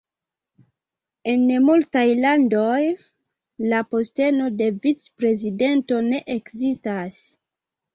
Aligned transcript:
En 1.33 1.43
multaj 1.65 2.07
landoj, 2.23 2.81
la 3.75 3.85
posteno 3.95 4.51
de 4.65 4.75
vicprezidanto 4.89 6.05
ne 6.13 6.27
ekzistas. 6.43 7.27